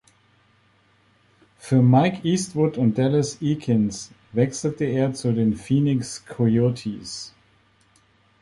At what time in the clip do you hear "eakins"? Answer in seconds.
3.39-4.09